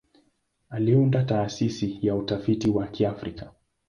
[0.69, 3.51] Aliunda Taasisi ya Utafiti wa Kiafrika.